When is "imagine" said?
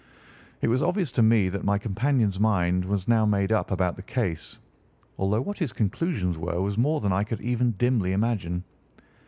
8.13-8.63